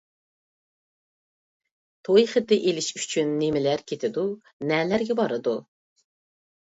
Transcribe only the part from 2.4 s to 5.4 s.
ئېلىش ئۈچۈن نېمىلەر كېتىدۇ؟ نەلەرگە